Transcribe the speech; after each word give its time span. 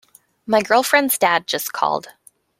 My 0.47 0.63
girlfriend's 0.63 1.19
dad 1.19 1.45
just 1.45 1.73
called. 1.73 2.07